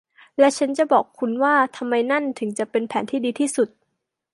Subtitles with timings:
[0.39, 3.69] และฉันจะบอกคุณว่าทำไมนั่นถึงจะเป็นแผนที่ดีที่สุด